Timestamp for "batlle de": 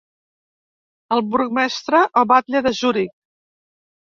2.33-2.73